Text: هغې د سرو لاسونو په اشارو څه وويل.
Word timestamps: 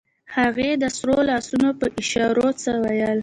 هغې 0.37 0.69
د 0.81 0.83
سرو 0.97 1.17
لاسونو 1.29 1.69
په 1.79 1.85
اشارو 2.01 2.47
څه 2.61 2.69
وويل. 2.83 3.19